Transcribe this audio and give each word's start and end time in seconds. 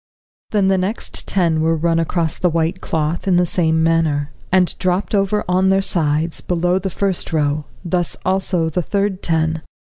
Then 0.49 0.67
the 0.67 0.79
next 0.79 1.27
ten 1.27 1.61
were 1.61 1.77
run 1.77 1.99
across 1.99 2.39
the 2.39 2.49
white 2.49 2.81
cloth 2.81 3.27
in 3.27 3.35
the 3.37 3.45
same 3.45 3.83
manner, 3.83 4.31
and 4.51 4.75
dropped 4.79 5.13
over 5.13 5.45
on 5.47 5.69
their 5.69 5.83
sides 5.83 6.41
below 6.41 6.79
the 6.79 6.89
first 6.89 7.31
row; 7.31 7.65
thus 7.85 8.17
also 8.25 8.67
the 8.67 8.81
third 8.81 9.21
ten. 9.21 9.61